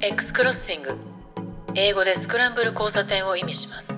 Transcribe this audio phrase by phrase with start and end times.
[0.00, 0.96] X クロッシング
[1.74, 3.88] 英語でスクランブル交差点を意味します。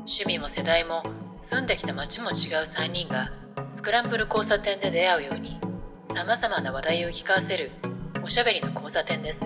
[0.00, 1.02] 趣味も世代も
[1.40, 2.34] 住んできた街も違う
[2.66, 3.32] 3人が
[3.72, 5.58] スクランブル交差点で出会うように
[6.14, 7.70] さまざまな話題を聞かせる
[8.22, 9.38] おしゃべりの交差点です。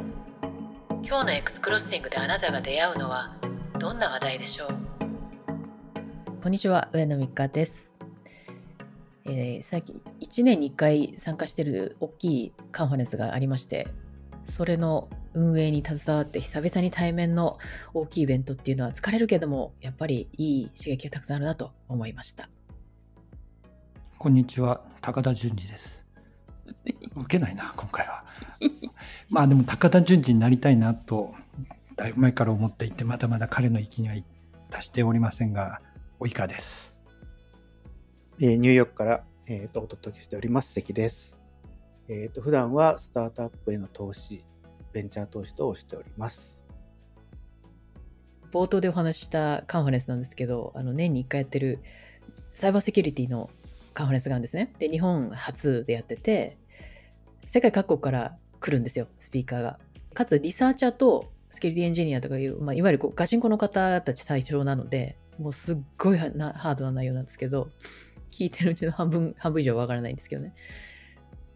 [1.04, 3.36] 今日の X クロッシングであなたが出会うのは
[3.78, 4.68] どんな話題でしょう？
[6.42, 7.92] こんにちは上野美香です。
[9.24, 13.86] えー、最近1年に1回参加してる大きいカンファレンスがありまして
[14.44, 17.58] それの運営に携わって久々に対面の
[17.94, 22.48] 大きいイベントっていうのは疲れるけどもやっぱりいい刺激がたくさんあるなと思いました。
[24.18, 26.04] こんにちは高田純次です。
[27.16, 28.24] 受けないな今回は。
[29.28, 31.34] まあでも高田純次になりたいなと
[31.96, 34.14] だいぶ前から思っていてまだまだ彼の域には
[34.70, 35.80] 達しておりませんが
[36.20, 36.96] 及川です。
[38.40, 41.38] えー、ニューヨークから、えーと、お届けしております関です。
[42.08, 44.44] えーと、普段はスタートアップへの投資、
[44.92, 46.64] ベンチャー投資等をしております。
[48.52, 51.78] 冒頭でお話したカンファレンスなんですけど、あの年に1回やってる
[52.52, 53.50] サイバーセキュリティの
[53.94, 54.72] カンファレンスがあるんですね。
[54.78, 56.58] で、日本初でやってて、
[57.44, 59.78] 世界各国から来るんですよ、スピーカーが。
[60.12, 67.68] かつ、リサーチャーとスキュリティエンジニアとかいう、まあ、いわゆるこうガチンコの方たち対象なので、もうすっごいハードな内容なんですけど、
[68.30, 70.54] 聞いてるうちの半分、半分以上わからないんですけどね。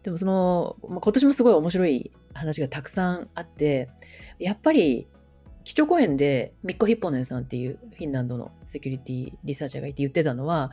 [0.03, 3.89] でもその、まあ、今年もすごい面白い話がたくさんあって、
[4.39, 5.07] やっぱり、
[5.63, 10.71] 基調講演でミッコ・ヒッポネンさんっていうフィンランドのセキュリティリサーチャーがいて言ってたのは、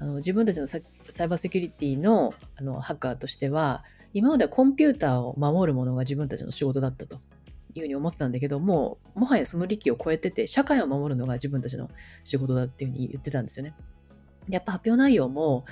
[0.00, 0.82] あの自分たちのサイ
[1.28, 7.20] バーセキュリティのあのハッカーとしては、今まではコンピューターを守るものが自分たちの仕事だったと
[7.74, 11.88] いうふうに思ってたんだけども、もはやその力を超えてて、社会を守るのが自分たちの
[12.24, 13.74] 仕事だっていうふうに言ってたんですよね。
[14.48, 15.64] やっぱ発表内容も、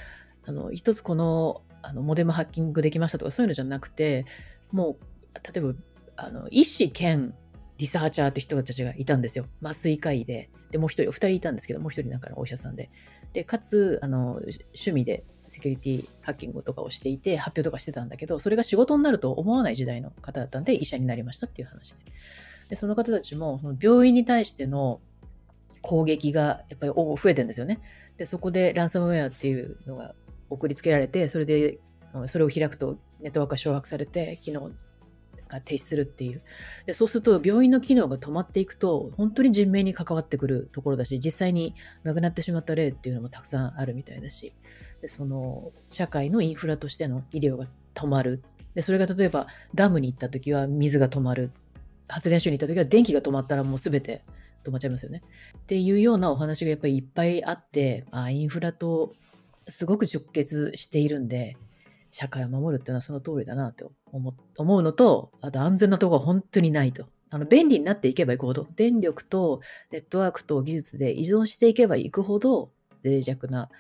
[0.45, 4.27] あの、一つこの、あの、モデムハッキングできましたとかそういうのじゃなくて、
[4.71, 4.97] もう、
[5.35, 5.75] 例えば、
[6.17, 7.35] あの、医師兼
[7.79, 9.47] リサーチャーって人たちがいたんですよ。
[9.63, 10.51] 麻酔科医で。
[10.71, 12.91] で、もう一人、二人いたんですけど、もう一人なんかのお医者さんで。
[13.33, 14.41] で、かつ、あの、
[14.75, 21.99] 趣味でセキュリティハッキングとかをしていて、発表とかしてたんだけど、それが仕事になると思わない時代の方だったんで、医者になりましたっていう話で。
[22.69, 25.01] で、その方たちも、その病院に対しての
[25.83, 27.81] 攻撃がやっぱり増えてるんですよね。
[28.17, 30.15] で、そこでランサムウェアっていうのが
[30.51, 31.79] 送りつけられて、それで、
[32.27, 34.71] それを開くとネットワークが掌握されて、機能
[35.51, 36.43] が停止するっていう。
[36.87, 41.75] で、そうすると病院の機能が止まっていくと、本当に人命に関わってくるところだし、実際に
[42.05, 44.53] 亡くなってしまった例っていうのもたくさんあるみたいだし、
[45.03, 48.43] でその社会のインフラとしての医療が止まる。
[48.75, 51.51] で、それが例えばダムに行った時は水が止まる。
[52.09, 54.23] 発電所に行った時は電気が止まったらもう全て
[54.65, 55.23] 止まっちゃいますよね。
[55.59, 59.15] っていうようなお話がやっぱりいっぱいあって、あインフラと
[59.69, 61.57] すごく直結しているんで、
[62.11, 67.07] 社会を守るっていうのはその通りだなと思思うのと、あと安全なところが本当にないと。
[67.31, 69.61] あの、便利になっていけばいくほど、電力と
[69.93, 72.73] ネットワークと技術で依存していけばいくほど、
[73.05, 73.71] 脆弱な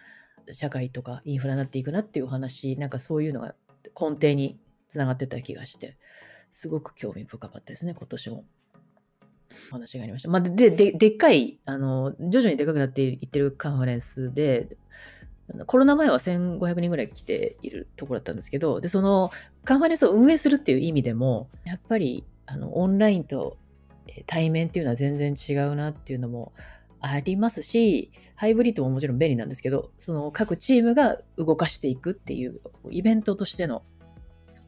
[0.50, 3.54] 社会とかインフラになっていくなっていうお話、なんかそういうのが
[4.00, 4.58] 根底に
[4.88, 5.96] つながってた気がして、
[6.52, 8.44] すごく興味深かったですね、今年も。
[9.70, 10.28] 話がありました。
[10.28, 14.76] まあ、で、で、でっかい、あの、徐々にでかくなっていってるカンファレンスで、
[15.66, 19.30] コロナ前は1500人ぐらい来ているところだったんですけど、で、その
[19.64, 23.56] カンファレンスを運営するっていう意味でも、やっぱり、あの、オンラインと
[24.26, 26.52] 対面っていうのは全然違うなっていうのも
[27.00, 33.82] ありますし、ハイブリッドももちろん便利なんですけど、その各チームが動かしていくっていうイベントとしての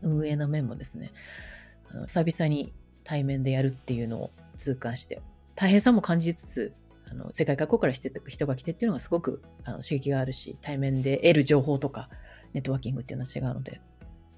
[0.02, 1.12] 運営の面もですね、
[2.06, 2.72] 久々に
[3.04, 5.20] 対面でやるっていうのを痛感して、
[5.54, 6.72] 大変さも感じつつ、
[7.12, 12.08] あの世界各国から人が来てっていうのがすごくあの刺激があるし、対面で得る情報とか、
[12.54, 13.82] ネットワーキングっていうのは違うので、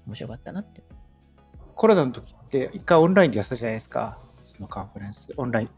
[0.05, 0.83] 面白かったなって。
[1.73, 5.33] コロナの時って一回オンラインでやったじゃないですか、そのカンファレンス。
[5.37, 5.69] オンライン。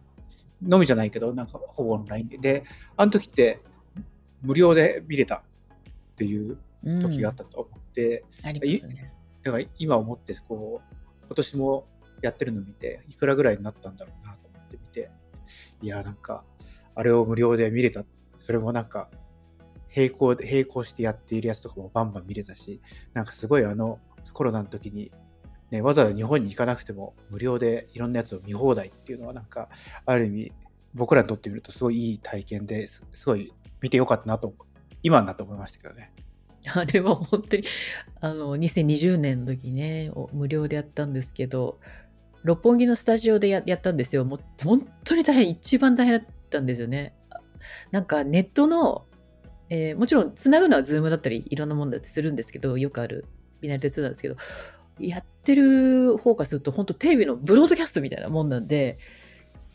[0.64, 2.40] のみじゃないけど、なんかほぼオンラインで。
[2.40, 2.64] で、
[2.96, 3.62] あの時って
[4.42, 6.58] 無料で見れたっていう
[7.00, 9.14] 時があったと思って、うん、ありますね。
[9.44, 10.96] だから今思って、こう、
[11.28, 11.86] 今年も
[12.24, 15.12] やってるの見て、いくらぐらいになったんだろうなと思って見て、
[15.82, 16.44] いや、なんか、
[16.98, 18.04] あれを無料で見れた。
[18.40, 19.10] それもなんか、
[19.96, 22.82] 並行、並行してやっているやつとかもバンバン見れたし、
[23.14, 24.00] なんかすごいあの、
[24.34, 25.12] コロナの時に、
[25.70, 29.70] ね、わざわざ日本に行かなくても無料でいろんなやつを見放題っていうのはなんか、
[30.08, 30.52] ある意味、
[30.96, 34.56] 僕らにとってみるとすごいいい体験ですごい見てよかったなと、
[35.04, 36.12] 今になって思いましたけどね。
[36.74, 37.64] あれは本当に、
[38.22, 41.80] あの、2020年の時ね、無料でやったんですけど、
[42.44, 44.26] 六本木のスタジオでやったんですよ。
[44.26, 47.14] もう本当に大変、一番大変ったんですよね。
[47.92, 49.06] なんかネットの、
[49.70, 53.26] えー、もちろんつなぐのはズームだったりいろんなものだってするんですけど、よくある
[53.62, 54.36] ウェビナー的になんですけど、
[55.00, 58.98] やってる方からすると、本当テレビのブロードキャストみたいなもんなんで、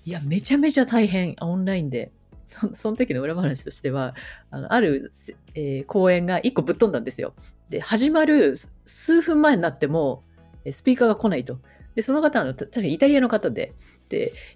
[0.05, 2.13] いや、めちゃめちゃ大変、オンラインで。
[2.49, 4.15] そその時の裏話としては、
[4.51, 5.11] あのある、
[5.55, 7.35] えー、講演が1個ぶっ飛んだんですよ。
[7.71, 10.23] で、始まる数分前になっても、
[10.71, 11.61] スピーカーが来ないと。
[11.95, 13.73] で、その方は、確かにイタリアの方、で、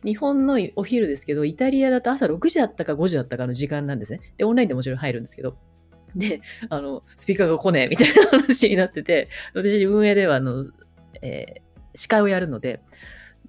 [0.05, 4.21] 日本のお昼ですけど、イタリアだと朝6時だったか5時だったかの時間なんですね。
[4.37, 5.57] で、オンラインでもちろん入るんですけど。
[6.15, 10.67] で、あの、スピーカーが来ねえみたいな話になってて、私運営では、あの、
[11.23, 12.81] えー、司会をやるので、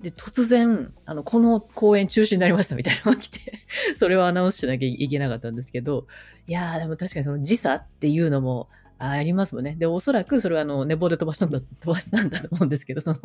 [0.02, 3.40] で、突然、あの、この公演中止になりましたみたいなのが来て、
[3.98, 6.08] それをアナウンスしなきゃいけなかったんですけど、
[6.48, 8.70] いやー、でも確かにその時差っていうのも
[9.00, 9.76] ありますもんね。
[9.78, 13.16] で、おそらくそれはあの、寝坊で飛ばしたんだ、飛ばしたんだと思うんですけど、その、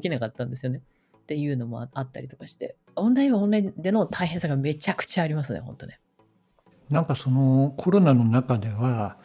[0.00, 0.82] 起きなかったんですよね。
[1.24, 5.98] っていうのもあったりとかして、オンラインはオンラインでの大変さがめちゃくちゃありますね、本当ね。
[6.90, 9.16] なんかそのコロナの中では、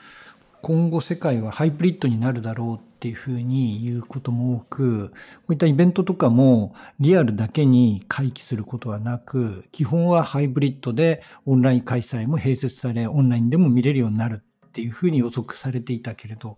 [0.61, 5.13] 今後世界はハイブリッドになるだろうっていうふうに言うことも多く、こ
[5.49, 16.57] ういったイベントとかもリアルだけに回帰することはなく、基本はハイブリッドでオンライン開催も併設され、オンラインでも見れるようになるっていうふうに予測されていたけれど、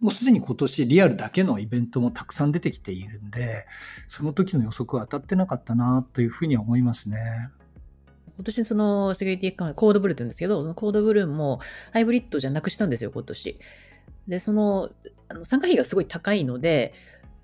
[0.00, 3.66] もうすでに今年リアルだけのイベントもたくさん出てきているんで、
[4.08, 7.50] その時の予測は当たってなかったなというふうには思いますね。
[8.36, 11.60] 今年そのセキュリティコードブルーって言うんですけど、そのコードブルーも
[11.92, 13.58] ハイブリッドじゃなくしたんですよ、今年。
[14.28, 14.90] で、その、
[15.28, 16.92] あの参加費がすごい高いので、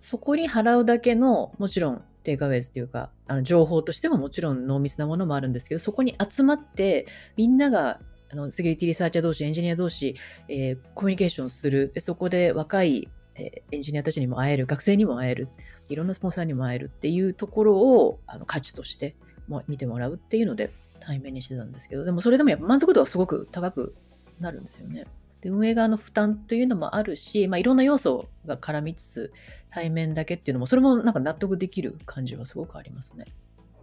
[0.01, 7.07] そこに払うだけの、もちろん、テイクアウェイズというか、あの情報としてももちろん濃密なものもあるんですけど、そこに集まって、
[7.37, 7.99] みんなが
[8.33, 10.17] あのセキュリティリサーチャー同士、エンジニア同士、
[10.49, 11.93] えー、コミュニケーションする。
[11.93, 15.49] でそこで若い、えー、エンジニアたちにも会える、学生にも会える、
[15.91, 19.15] いろんなスポンサーにも会えるっていうところをあの価値として
[19.49, 23.95] も見てもらうっていうので対面にしてたんですけど、でもそれでもやっぱ満足度はすごく高く
[24.41, 25.05] なるんですよね。
[25.43, 29.33] で運営側の負担というのもあるし、まあ、いろんな要素が絡みつつ、
[29.69, 33.27] 対面だけっていうのも、それもなんか納得できる感じはすごくありますね。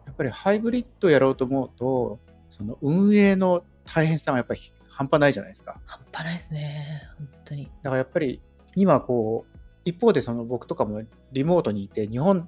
[0.08, 2.20] やっぱりハイブリッドやろうと思うと、
[2.50, 3.64] その運営の
[3.94, 5.80] 大変さはやっぱり半端ないじゃないですか。
[5.86, 7.04] 半端ないですね。
[7.18, 7.66] 本当に。
[7.82, 8.42] だからやっぱり
[8.76, 11.02] 今こう、一方でその僕とかも
[11.32, 12.48] リモートにいて、日本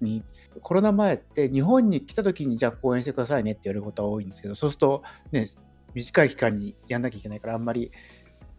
[0.00, 0.22] に、
[0.60, 5.02] コロナ前って日本に来た時にじゃあ講演してくださいねって言われることは多いんですけど、そうすると
[5.32, 5.46] ね、
[5.94, 7.90] 短い期間にやんなきゃいけないからあんまり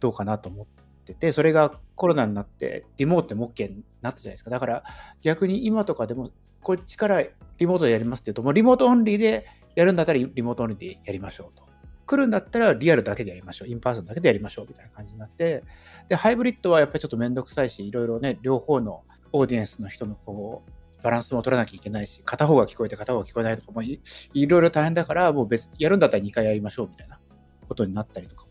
[0.00, 0.66] どうかなと思っ
[1.04, 4.50] てて、それがコロナになってリモートでも OK になったじゃないですか。
[4.50, 4.84] だから
[5.22, 6.30] 逆に今とかでも
[6.62, 11.67] こっちからリモートでやりますって言うと、もうリモートオンリーでやるんだったらリモートオンリーでやりましょうと。
[12.08, 13.68] 来るんだったらリアルだけでやりましょう。
[13.68, 15.62] in person だけでやりましょうみたいな感じになって、
[16.08, 24.00] で、ハイブリッドはやっぱりちょっとめんどくさいし、いろいろね、両方のオーディエンスの人のこう、バランスも取らなきゃいけないし、片方が聞こえて片方が聞こえないとかもい
[24.34, 27.20] ろいろ大変だから、もう別、やるんだったら2回やりましょうみたいな
[27.68, 28.50] ことになったりとかも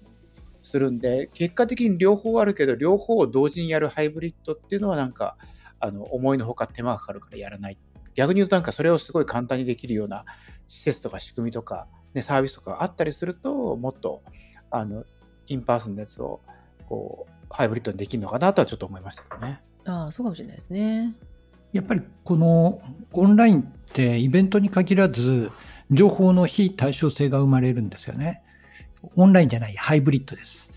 [0.64, 5.36] するんで、結果的に両方あるけど、両方を同時にやるハイブリッドっていうのはなんか、
[5.80, 7.78] あの、思いのほか手間がかかるからやらない。
[8.14, 10.26] 逆に言うとなんかそれをすごい簡単にできるような
[10.68, 14.22] 施設とか仕組みとか、ね、サービスとかあったりすると、もっと、
[14.72, 15.04] あの、
[15.48, 16.42] in person のやつを、
[16.88, 19.62] こう、ハイブリッドにできるのかなとはちょっと思いましたけどね。
[19.86, 21.16] ああ、そうかもしれないですね。
[21.74, 22.82] やっぱりこの
[23.12, 25.52] オンラインってイベントに限らず、
[25.92, 28.42] 情報の非対称性が生まれるんですよね。
[29.16, 30.70] オンラインじゃない、ハイブリッドです。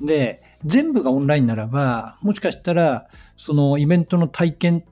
[0.00, 4.82] で、全部がオンラインならば、もしかしたら、そのイベントの体験っ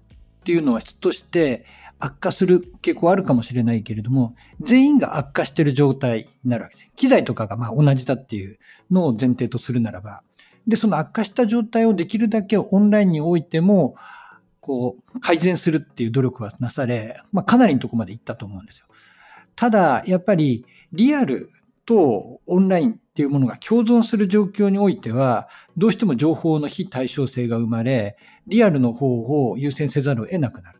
[0.44, 1.64] ていうのは質として
[2.00, 6.90] 悪化する傾向あるかもしれないけれども、全員が悪化している状態になるわけです。
[6.96, 8.58] 機材とかがまあ同じだっていう
[8.90, 10.22] のを前提とするならば。
[10.66, 13.96] で、その悪化した状態をできるだけオンラインにおいても、
[14.60, 18.86] こう、改善するっていう努力はなされ、まあかなりのとこまで行ったと思うんですよ。
[19.54, 21.50] ただ、やっぱりリアル
[21.84, 28.16] とオンラインっていうものが共存する状況においては、どうしても情報の非対称性が生まれ、
[28.46, 30.79] リアルの方を優先せざるを得なくなる。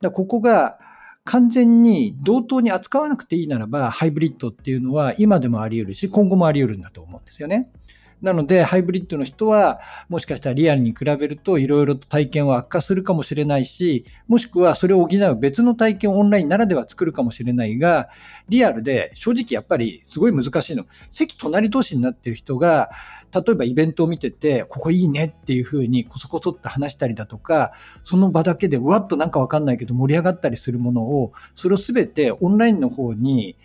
[0.00, 0.78] だここが
[1.24, 7.70] 完全に同等に扱わなくていいならば、ハイブリッドっていうのは今でもあり得るし、今後もあり得るんだと思うんですよね。
[8.20, 18.08] なので、ハイブリッドの人は、もしかしたらリアルに比べると、いろいろと体験は悪化するかもしれないし、もしくはそれを補う別の体験をオンラインならでは作るかもしれないが、
[18.48, 20.86] リアルで正直やっぱりすごい難しいの。
[21.10, 22.90] 席隣同士になっている人が、
[23.32, 27.72] 例えばイベントを見てて、ここいいねっていうふうにこそこそって話したりだとか、
[28.02, 33.56] その場だけでわっとなんかわかんないけど盛り上がったりするものを、それをすべてオンラインの方に、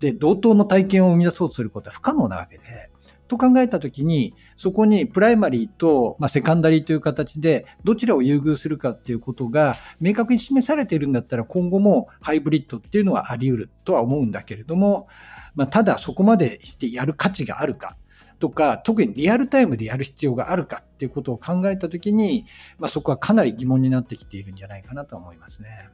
[0.00, 2.90] で、同等の体験を生み出そうとすることは不可能なわけで、
[3.32, 15.08] と考えたときに、そこにプライマリーと、まあ、セカンダリーという形で、どちらを優遇するかっていうことが明確に示されているんだったら、今後もハイブリッドっていうのはあり得るとは思うんだけれども、
[15.54, 17.96] まあ、ただそこまでしてやる価値があるか
[18.38, 22.44] とか、特にリアルタイムでやる必要があるかっていうことを考えたときに、
[22.78, 25.88] まあ、そこはかなり疑問になってきているんじゃないかなと思いますね。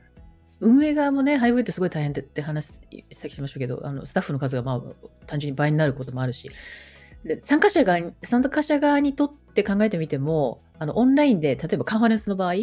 [0.61, 2.75] 運営側もね、ハイブリッドすごい大変ってって話さっ
[3.29, 6.51] きしましたけど、あのスタッフの数がまあ単純に倍になることもあるし、
[7.41, 12.55] 参加者側に参加者側にとって考えてみても、あのオンラインで、例えばカンファレンスの場合、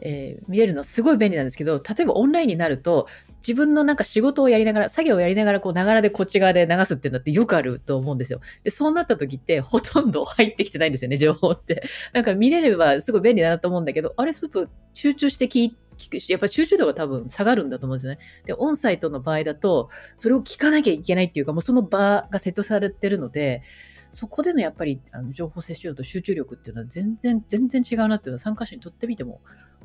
[0.00, 8.40] えー、見れるのすごい便利なんですけど、例えばオンラインになると、自分のなんか仕事をやりながら、作業をやりながら、こう、ながらでこっち側で流すっていうのってよくあると思うんですよ。
[8.62, 11.82] で、そうなった時って、ほとんど入ってきてないんですよね、情報って。
[12.12, 18.18] なんか見れればすごい便利だなと思うんだけど、あれ、すごく集中して聞いて聞くし、やっぱ集中度が多分下がるんだと思うんですよね。
[18.46, 23.62] で、オンサイトの場合だと、それを聞かなきゃいけないっていうか、もうその場がセットされてるので、
[24.10, 29.40] そこでのやっぱりあの情報摂取量と集中力っていうのは全然、全然違うなっていうのは参加者にとってみても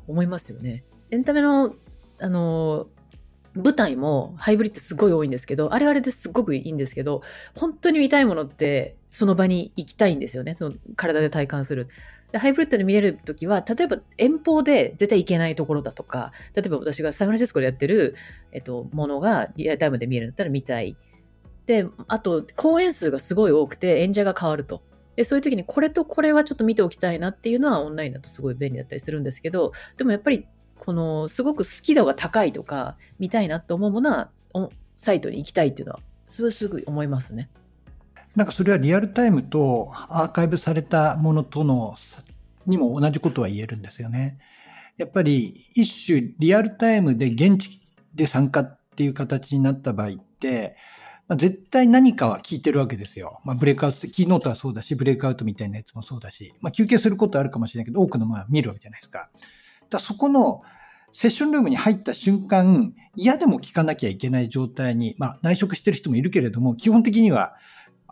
[0.06, 0.84] 思いますよね。
[1.10, 1.74] エンタメの、
[2.20, 2.88] あの、
[3.54, 7.22] 舞台もハイブリッドすごい多いんですけど、あれあれですごくいいんですけど、
[7.54, 10.54] 本当に見たいものってその場に行きたいんですよね。
[10.56, 11.88] その体で体感する。
[12.34, 18.16] でハイブリッドで見れるときは、例えば遠方で絶対行けないところだとか、例えば私がサンフランシスコでやってる、
[18.50, 20.96] えっと、ものがリアルタイムで見えるんだったら見たい。
[21.66, 24.82] で、あと、公演数がすごい多くて演者が変わると。
[25.14, 30.48] で、そういう時にこれとこれはちょっと見ておきたいなっていうのはオンラインだとすごい便利だったりするんですけど、でもやっぱり
[30.80, 34.30] このすごく好き度が高いとか見たいなと思うものは
[34.96, 37.48] サイトに行きたいっていうのはそれはすぐ思いますね。
[38.36, 41.94] なんかそれはリアルタイムとアーカイブされたものとの
[42.66, 44.38] にも同じことは言えるんですよね。
[44.96, 47.80] やっぱり一種リアルタイムで現地
[48.14, 50.76] で参加っていう形になった場合って、
[51.26, 53.40] まあ、絶対何かは聞いてるわけですよ。
[53.44, 59.30] まあ、ブレイクアウト、キーノートはそうだし、ブレイクアウトみたいなやつもそうだし、まあ、休憩することあるかもしれないけど、多くのまあ見るわけじゃないですか。
[59.90, 60.62] だそこの
[61.12, 67.54] セッションルームに入った瞬間、嫌でも聞かなきゃいけない状態に、まあ内職してる人もいるけれども、基本的には、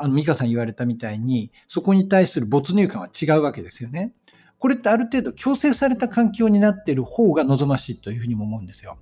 [0.03, 4.13] あの、ミカさん言われたみたいに、そこに対する没入感は違うわけですよね。
[4.59, 8.99] これってある程度強制された環境になっている方が望ましいというふうにも思うんですよ。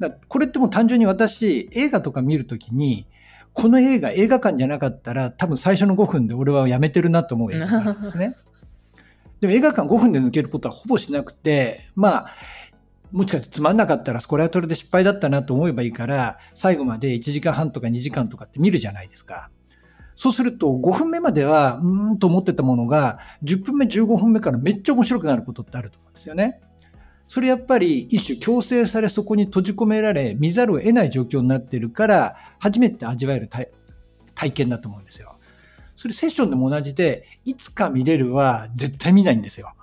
[0.00, 3.06] だこれってもう単純に私、映画とか見るときに、
[3.52, 8.34] この映画、映画館じゃなかったら、多分最初の5分で俺はやめてるなと思う映画なんですね。
[9.40, 12.26] でも映画館5分で抜けることはほぼしなくて、まあ、
[13.12, 19.50] もしかしてつまんなかったら、これはそれで失敗だったなと思えばいいから、最後まで1時間半とか2時間とかって見るじゃないですか。
[20.16, 26.60] そうすると、5分目までは、うーんと思ってたものが、10分目、15分目からめっちゃ面白くなることってあると思うんですよね。
[27.28, 35.36] それやっぱり一種強制されそこに閉じ込められ、見ざるを得ない状況になってるから、初めて味わえる体験だと思うんですよ。
[35.96, 39.74] それセッションでも同じで、いつか見れるは絶対見ないんですよ。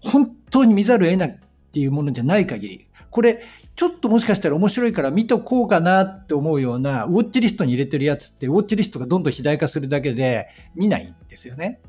[0.00, 3.42] 本当に見ざるを得ないっていうものじゃない限り、これ、
[3.80, 11.80] ちょっともしかしたら面白いから見とこうかなって思うような、ウォッチリストに入れてるやつって、ウォッチリストがどんどん肥大化するだけで見ないんですよね。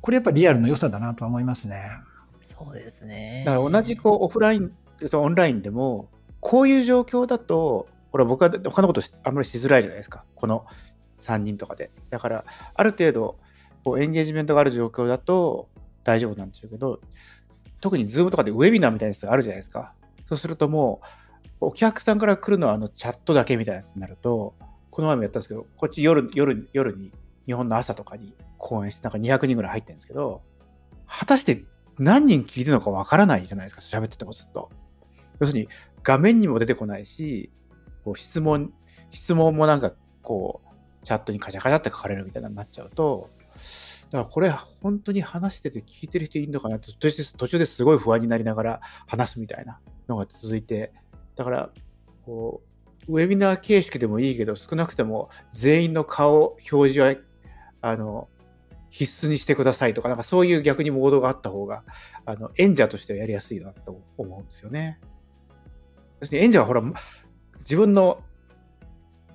[0.00, 1.84] これやっぱリアルの良さだなと思いますね。
[2.42, 3.44] そうですね。
[3.46, 4.72] だから同じこうオフライン、
[5.12, 6.08] オンラインでも、
[6.40, 10.24] こういう状況だと、ほら僕は他のことあんまりしづらいじゃないですか。
[10.34, 10.66] この
[11.20, 11.92] 3人とかで。
[12.10, 12.44] だから、
[12.74, 13.36] ある程度、
[13.84, 15.68] こうエンゲージメントがある状況だと
[16.02, 17.00] 大丈夫なんでしょうけど、
[17.80, 19.94] 特に Zoom とかでウェビナーみたいなやつがあるじゃないですか。
[20.30, 21.00] そうするとも
[21.60, 24.54] う、お客さんから来るのはあのチャットだけみたいなやつになると、
[24.92, 27.10] この前もやったんですけど、こっち夜、夜、夜に、
[27.46, 30.42] 日本の朝とかに講演して、なんか200人ぐらい入ってるんですけど、
[31.08, 31.64] 果たして
[31.98, 34.70] 何人聞いてるのかわからないじゃないですか、喋っててもずっと。
[35.40, 35.68] 要するに、
[36.04, 37.50] 画面にも出てこないし、
[38.04, 38.72] こう質問、
[39.10, 43.30] 質問もなんかこう、チャットにカチャカチャって書かれるみたいになっちゃうと、
[44.10, 44.50] だからこれ
[44.82, 49.80] 本当に話してて聞いてる人いるのかなって途中ですごい不安になりながら話すみたいな
[50.10, 50.92] のが続いて、
[51.36, 51.70] だから
[52.26, 52.62] こ
[53.08, 57.14] う、ウェビナー形式でもいいけど、少なくても全員の顔表示は、
[57.80, 58.28] あの、
[58.90, 61.84] 必須にしてくださいとか、なんかそういう逆にモードがあった方が、
[62.26, 65.00] あの、演者としてはやりやすいなと思うんですよね。
[66.20, 66.82] 要するに演者はほら、
[67.60, 68.22] 自分の、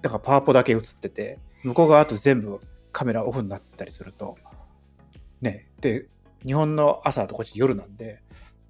[0.02, 2.60] なんかパワポだけ映ってて、向こう側と全部
[2.92, 4.38] カメラオフになったりすると、
[5.42, 6.08] ね、で、
[6.46, 8.22] 日本の朝とこっち夜なんで、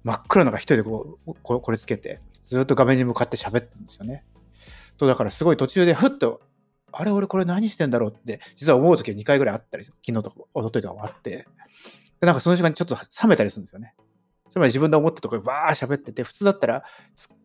[0.06, 4.24] 真っ暗な中一人でこうここれつけて、ずっと画面に向かって喋ってるんですよね。
[4.98, 6.40] と、だからすごい途中でふっと、
[6.92, 11.46] あれ俺これ何してんだろうって、実は思う時は2回ぐらいあったり、昨日とか、一昨日とかもあって、で、
[12.20, 13.96] なんかその時間にちょっと冷めたりするんですよね。
[14.48, 16.84] つまり自分で思ったところでバー喋ってて、普通だったら、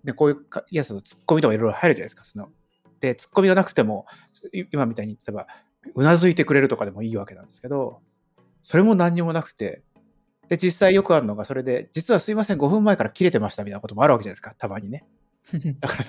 [0.03, 2.23] ね、こういうやつだとツッコミとかいろいろ入るじゃないですか。
[2.25, 2.49] その
[2.99, 4.05] で、ツッコミがなくても、
[4.71, 5.47] 今みたいに、例えば、
[5.95, 8.01] うなずいてくれるとかでもいいわけなんですけど、
[8.61, 9.81] それも何にもなくて、
[10.51, 15.05] で、実際よくあるのが、それで、実はすいません、5分前から切れてましたみたいなこともあるわけじゃないですか、たまにね。
[15.79, 16.03] だから、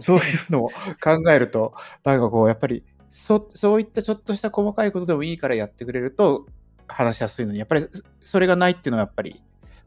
[0.00, 0.70] そういうのを
[1.04, 6.46] 考えると、なんかこう、やっぱり、そ、そういったちょっとした細かいことでもいいからやってくれると
[6.88, 7.86] 話しやすいのに、やっぱり
[8.22, 9.42] それがないっていうのはやっぱり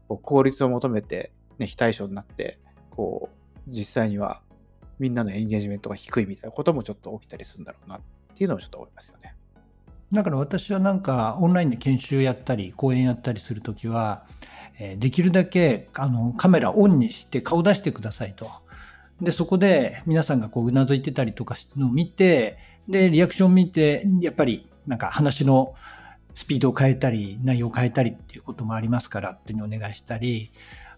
[0.06, 4.40] こう効率を求めて、ね、非対称になって、こう、実際には
[5.00, 8.00] みんなのエンゲージメントが低いみたいなこともちょっと起きたりするんだろうなっ
[8.36, 9.34] ていうのをちょっと思いますよね。
[10.12, 14.24] だから私はなんかオンラインで研修やったり講演やったりするときは、
[14.78, 18.50] えーできるだけあのカメラオンにして顔出してくださいと。
[19.20, 25.74] で、そこで皆さんがこううなずいてたりとかのを見て、で、リアクションを見て、やっぱりなんか話の
[26.34, 30.50] スピードを変えたり、内容を変えたりっていうこともありますからっていうのをお願いしたり、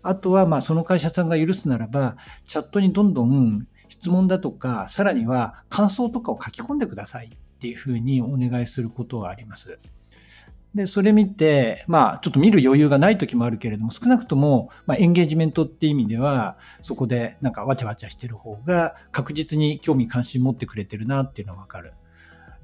[0.03, 2.17] あとはまあその会社さんが許すならば、
[2.47, 9.79] チャットにどんどん質問だとか、さらには感想とかを書き込んでくださいっていうふうにお願いすることはあります。
[10.75, 21.93] で、それ見て、まあ、ちょっと見る余裕がない時もあるけれども、少なくとも、まあ、エンゲージメントっていう意味では、そこでなんかわちゃわちゃしてる方が確実に興味関心持ってくれてるなっていうのはわかる。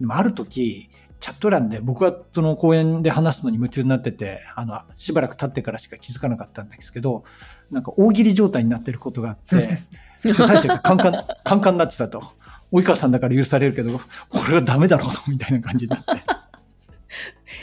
[0.01, 0.91] でもある時、
[1.21, 7.23] チャット欄で僕はその講演で話すのに夢中になってて、あの、しばらく経ってからしか気づかなかったんですけど、
[7.71, 9.79] なんか大喜利状態になってることがあって、
[10.23, 12.38] 主催者がカンカン、カンカンになってたと。
[12.73, 14.03] 及川さんだから許されるけど、こ
[14.49, 16.05] れはダメだろうと、みたいな感じになって。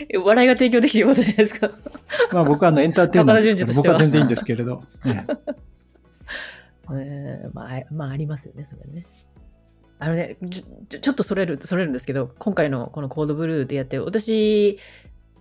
[0.09, 1.69] え笑いが提供できてることじゃないですか。
[2.33, 4.83] まあ僕はあのエンターテインメントです僕は全然いいんですけれど。
[5.05, 5.25] ね
[6.91, 9.05] えーまあ、あまあ、ありますよね、それね。
[9.97, 14.77] あのね、ちょちょっとそれる、それるんですけど、今回のこのコードブルーでやって、私、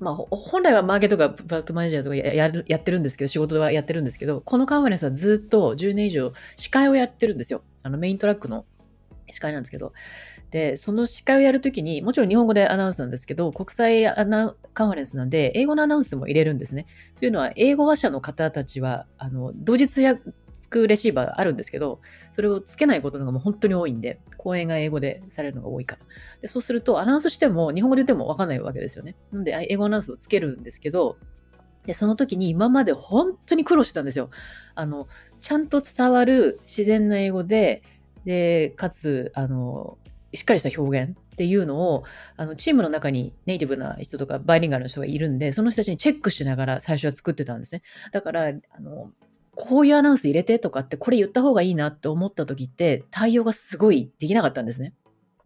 [0.01, 7.63] まあ、ほ本来はマーケとかプロダクトマネージャーとかややるやってるんですけど、仕事はやってるんですけど、このカンファレンスはずっと10年以上司会をやってるんですよ。
[7.83, 8.65] あのメイントラックの
[9.31, 9.93] 司会なんですけど。
[10.51, 16.87] で、その司会をやるときに、もちろん日本語でアナウンスなんですけど、国際アナカンファレンスなんで、英語のアナウンスも入れるんですね。
[17.19, 20.23] というのは、英語話者の方たちは、あの、同日訳
[20.87, 22.01] レシーバーあるんですけど、
[22.33, 26.03] それをつけないことのがもう本当に多いんで、講演が英語でされるのが多いから。
[26.43, 29.17] で、そうすると、アナウンスしても、日本語で言ってもわかんないわけですよね。
[29.33, 31.17] なんで、英語アナウンスをつけるんですけど、
[31.87, 34.31] で、その時に今まで本当に苦労してたんですよ。
[34.75, 35.07] あの、
[35.41, 37.83] ちゃんと伝わる自然な英語で、
[38.25, 39.99] で、かつ、あの、
[40.33, 42.05] しっかりした表現っていうのを、
[42.37, 47.83] あの、チームの中にネイティブな人とかバイリンガルの人がいるんで、その人たちにチェックしながら最初は作ってたんですね。
[48.13, 49.11] だから、あの、
[49.55, 54.95] こういうアナウンス入れてとかって、これ言った方がいいなって思った時って、対応がすごいできなかったんですね。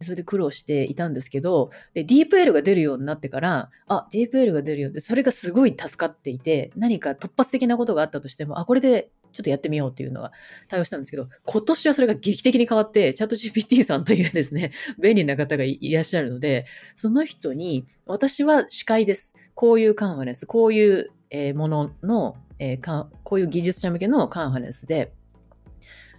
[0.01, 10.31] それで苦労していたんですけど、で、ディープ L が出るようになってから、あ、ディープ L が出るようで、それがすごい助かっていて、何か突発的なことがあったとしても、あ、これでちょっとやってみようっていうのが
[10.69, 19.35] 対応したんですけど、今年はそれが劇的に変わって、チャット GPT さんというですね、 便利な方がいらっしゃるので、その人に、私は司会です。
[19.53, 25.11] こういうカンファレンス、こういう、えーものの、えーこういう技術者向けのカンファレンスで、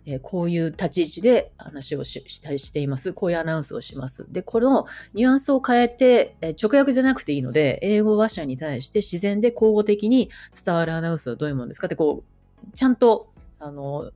[0.07, 3.13] えーこういう立ち位置で話をししたしています。
[3.13, 4.27] こういうアナウンスをします。
[4.31, 10.31] で、このニュアンスを変えて、えー直訳でなくていいので、英語話者に対して自然で交互的に
[10.65, 11.87] 伝わるアナウンスはどういうものですか？
[11.87, 14.11] って、こう、ちゃんと、あの、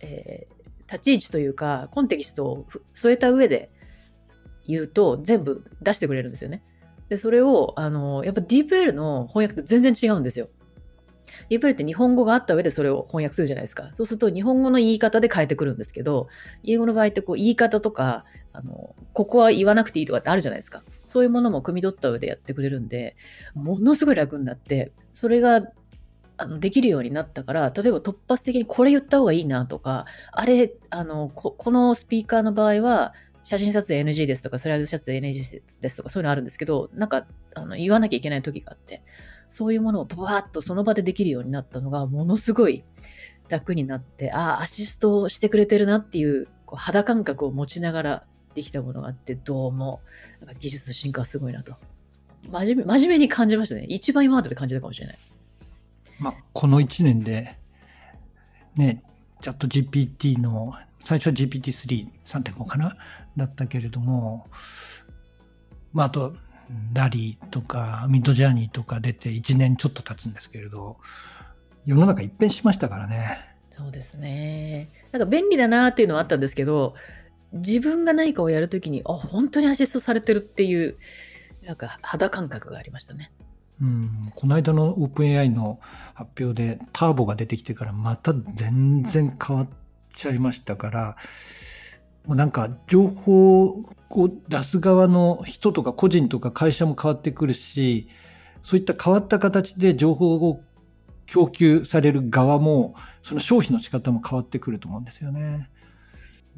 [0.00, 0.60] えー
[0.92, 3.70] 立ち位置というか、コンテキストを添えた上で
[4.66, 6.64] 言うと、全部出してくれるんですよね。
[7.08, 10.48] で、それを、あの、やっぱ DeepL の翻訳と全然違うんですよ。
[11.48, 13.90] DeepL って日本語があった上でそれを翻訳するじゃないですか。
[13.92, 16.28] そうすると日本語の言い方で変えてくるんですけど、
[16.64, 20.82] 英語の場合ってこう言い方とか、あの、ここは言わなくていいとかってあるじゃないですか。
[21.06, 23.16] そういうものも汲み取った上でやってくれるんで、
[23.54, 25.62] ものすごい楽になって、それが、
[26.36, 39.02] あの、できるようになったから、例えば突発的にこれ言った方がいいなとか、あれ、あの、ここのスピーカーの場合は、写真撮影 NG ですとか、スライド撮影 NG ですとか、そういうのあるんですけど、なんか、あの、言わなきゃいけない時があって、
[39.50, 42.84] そういうものをパパッとその場でできるようになったのが、ものすごい
[43.48, 50.00] 楽になって、ああ、アシストしてくれてるなっていう、こう肌感覚を持ちながらできたものがあって、どうも、
[50.40, 51.74] なんか技術の進化はすごいなと。
[52.50, 53.86] 真面目、真面目に感じましたね。
[53.88, 55.18] 一番今までで感じたかもしれない。
[56.18, 57.58] まあ、この1年で、
[58.76, 59.02] ね、
[59.40, 62.96] チャット GPT の、最初は GPT-3、3.5かな？
[63.36, 64.46] だったけれども、
[65.92, 66.34] まあ、あと、
[66.92, 70.98] ラリーとか、ミッドジャーニーとか出て1年ちょっと経つんですけれど、
[71.86, 73.40] 世の中一変しましたからね。
[73.76, 74.88] そうですね。
[75.12, 76.94] なんか便利だなっていうのはあったんですけど、
[77.52, 80.96] 自分が何かをやるときに、あ、本当にアシストされてるっていう、
[81.64, 83.32] なんか肌感覚がありましたね。
[83.80, 85.80] うん、この間の OpenAI の
[86.14, 89.68] 発表でターボが出てきてからまた全然変わっ
[90.12, 91.16] ちゃいましたから、
[92.26, 93.84] もうなんか情報を
[94.48, 98.08] 出す側の人とか個人とか会社も変わってくるし、
[98.64, 100.60] そういった変わった形で情報を
[101.26, 105.70] 供給される側も、その消費の仕方も変わってくると思うんですよね。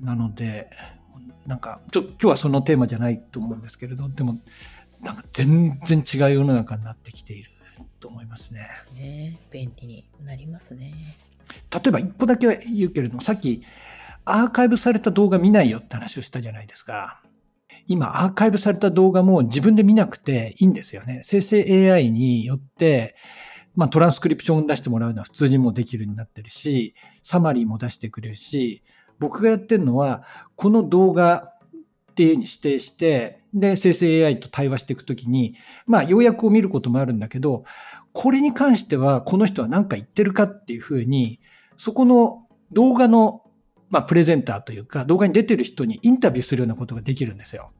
[0.01, 0.71] なので、
[1.47, 4.39] なんか、ちょ今日はそのテーマじゃないと思うんですけれど、でも、
[5.03, 7.51] なんか全然違う世の中になってきている
[8.01, 8.69] と思いますね。
[8.95, 10.95] ね便利になりますね。
[11.71, 13.63] 例えば一個だけ言うけれども、さっき
[14.25, 17.23] アーカイブされた動画見ないよって話をしたじゃないですか。
[17.89, 21.23] 今、アーカイブされた動画も自分で見なくていいんですよね。
[21.25, 23.17] 生成 AI によって、
[23.75, 28.83] まあトランスクリプション出してもらうのは普通にもできるようになってるし、サマリーも出してくれるし、
[29.19, 30.25] 僕がやってるのは、
[30.57, 31.53] この動画
[32.13, 35.57] っていうに指定して、で、生成 AI と対話していくときに、
[35.87, 37.65] まあ、要約を見ることもあるんだけど、
[38.13, 41.41] これに関しては、この人は何か言ってるかっていうふうに、
[41.77, 43.42] そこの動画の、
[43.93, 47.71] まあ、プレゼンターというか、動画に出てる人にインタビューするようなことができるんですよ。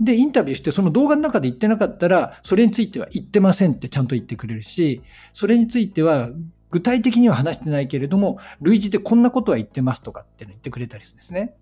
[0.00, 5.02] で、インタビューして、その動画の中で言ってなかったら、それについては言ってませんってちゃんと言ってくれるし、
[5.34, 6.30] それについては、
[6.70, 11.54] 具体的には話してないけれども、類似でこんなことは言ってますとかっていうの言ってくれたりするんですね。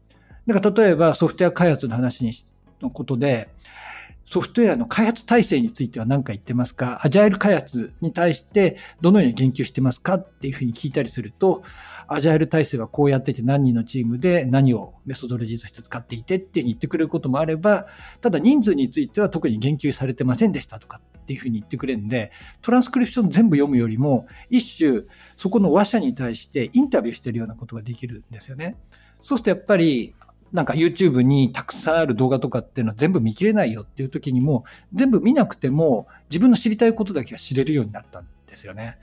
[0.47, 2.33] だから例えばソフトウェア開発の話に
[2.81, 3.49] のことで、
[4.25, 7.01] ソフトウェアの開発体制については何か言ってますか？
[7.03, 10.15] アジャイル開発に対してどのように言及してますか？
[10.15, 11.65] っていうふうに聞いたりすると、
[12.13, 17.87] アジャイル体制はこうやってて何人のチームで何をメソドロジーとして使っていてって言ってくれることもあれば、
[18.21, 25.03] ただ人数については特に言及されてませんでしたとかっていうふうに言ってくれるんで、トランスクリプション全部読むよりも、一種
[25.37, 28.77] そこの話者に対してインタビューしてるようなことができるんですよね。
[29.21, 30.17] そうするとやっぱり
[30.53, 38.99] なんか YouTube にたくさんある動画とかっていうのは全部見切れないよっていう時にも、全部見なくても自分の知りたいことだけは知れるようになったんですよね。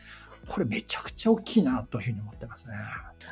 [0.47, 2.73] これめちゃくちゃ大きいなというふうに思ってますね。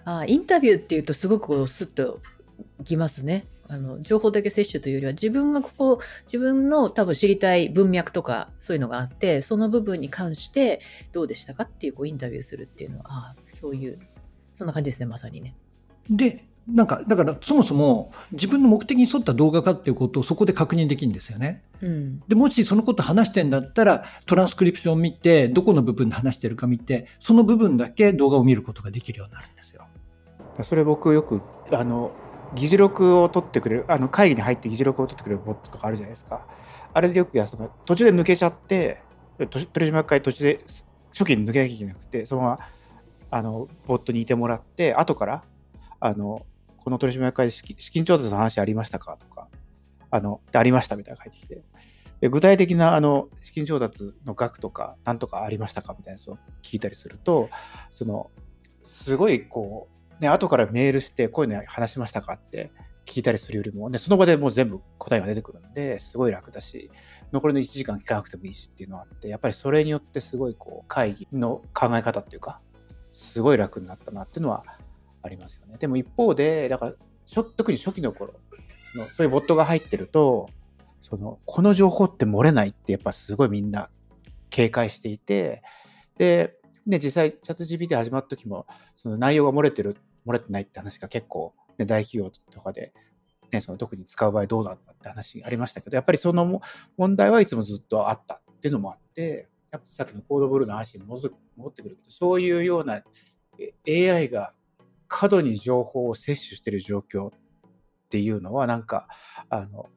[0.03, 2.19] あインタビューっていうとすごくスッと
[2.83, 3.45] きますね。
[3.67, 13.99] あの、情報だけ摂取というよりは自分がここ、自分の多分知りたい文脈とかそういうのがあって、その部分に関してどうでしたかっていうこうインタビューするっていうのは、あそういう、
[14.55, 15.55] そんな感じですね、まさにね。
[16.09, 21.61] で、なんか、だからそもそも自分の目的に沿った動画かっていうことをそこで確認できるんですよね。
[21.81, 29.85] うん、で、もしそのこと話してんだったら、トランスクリプションを見て、どこの部分で話してるか見て、その部分だけ動画を見ることができるようになるんですよ。
[30.63, 32.11] それ僕よく、あの、
[32.55, 36.47] 議事録を取ってくれる、あの会議に入って議事録を取ってくれるボットとかあるじゃないですか。
[36.93, 39.01] あれでよくやその途中で抜けちゃって、
[39.37, 40.61] 取締役会途中で
[41.11, 42.59] 初期に抜けなきゃいけなくて、そのまま
[43.31, 45.43] あのボットにいてもらって、後から
[45.99, 46.45] あの
[46.85, 49.17] この取締役会で資金調達の話ありましたか？
[49.17, 49.49] とか、
[50.11, 51.63] あの、ありましたみたいな書いてきて、
[52.21, 57.49] で具体的なあの資金調達の額とか、なんとかありましたかみたいなのを聞いたりすると、
[57.89, 58.29] その、
[58.83, 59.87] すごいこ
[60.19, 62.71] う、ね、後からメールして、こういうの話しましたかって
[63.07, 66.91] 聞いたりするよりも、ね、その場でもう全部答えが出てくるんで、すごい楽だし、
[67.31, 72.61] 残りの1時間聞かなくてもいいしっていうのがあって、やっぱりそれによってすごいこう会議の考え方っていうか、
[73.11, 74.63] すごい楽になったなっていうのは
[75.25, 75.77] ありますよね。
[75.77, 76.93] でも一方で、だから、
[77.57, 78.33] 特に初期の頃、
[78.93, 80.49] そのそういうボットが入ってると、
[81.01, 83.89] その、この情報って漏れないってやっぱすごいみんな
[84.49, 85.63] 警戒していて、
[86.17, 92.93] で、ね、実際、チャット GPT 始まった時も、その内容が漏れてる、漏れてないって話が結構、ね、大企業とかで、
[93.51, 96.61] ね、その特に使う場合どうなんだって話ありましたけど、やっぱりその
[96.97, 103.03] 問題はいつもずっとあったっていうのもあって、やっぱさっきのコードブルーの話に戻ってくるけど、そういうような
[103.87, 104.53] AI が
[105.07, 107.31] 過度に情報を摂取している状況っ
[108.09, 109.07] ていうのは、なんか、
[109.49, 109.87] あの、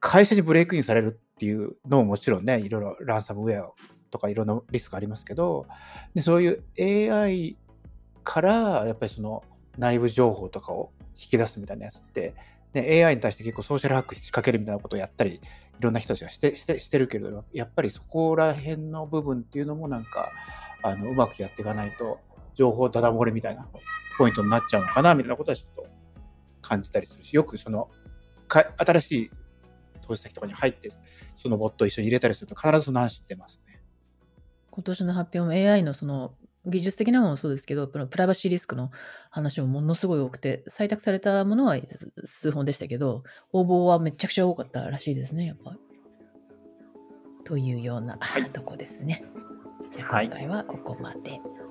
[0.00, 3.70] 会社にブレイクインされるっていうのももちろんね、いろいろランサムウェア
[4.10, 5.66] とかいろんなリスクありますけど、
[6.14, 7.56] でそういう AI
[8.24, 9.42] からやっぱりその
[9.78, 12.34] 内部情報とかを引き出すみたいなやつって、
[12.74, 15.40] ね、AI に対して結構ソーシャルハック仕掛けるみたいなことをやったり、い
[15.80, 20.30] ろんな人たちがしてしてしてるけれども、やっぱりそこら辺の部分っていうのもなんか、
[20.82, 22.18] あのうまくやっていかないと、
[22.54, 23.68] 情報ダダ漏れみたいな
[24.18, 25.90] ポイントになっちゃうのかなみたいなことはちょっと
[26.60, 27.90] 感じたりするし、よくその
[28.48, 29.30] か新しい
[30.02, 30.90] 投資先とかに入って、
[31.34, 33.80] そのボットを一緒に入れたりすると必ずその話ってますね。
[34.70, 36.34] 今年の発表も AI のその
[36.64, 38.90] 技術的なものもそうですけど、プライバシーリスクの
[39.30, 41.76] 話もものすごい多くて、採択されたものは
[42.24, 45.76] 数本でしたけど、応募はめちゃくちゃ多かったらしいですね、やっぱ。
[47.44, 48.16] というような
[48.52, 49.24] とこですね。
[49.90, 51.30] じゃあ今回はここまで。
[51.30, 51.61] はい